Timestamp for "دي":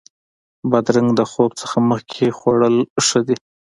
3.27-3.35